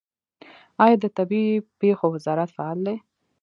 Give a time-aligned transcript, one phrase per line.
[0.83, 2.95] آیا د طبیعي پیښو وزارت فعال دی؟